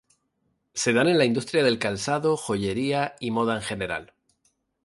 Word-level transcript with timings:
Se 0.73 0.93
dan 0.93 1.07
en 1.09 1.19
la 1.19 1.25
industria 1.25 1.63
del 1.63 1.77
calzado, 1.77 2.35
joyería 2.35 3.13
y 3.19 3.29
moda 3.29 3.53
en 3.57 3.61
general. 3.61 4.13